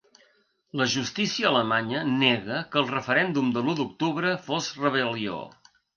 [0.79, 5.37] La justícia alemanya nega que el referèndum del u d'octubre fos rebel·lió.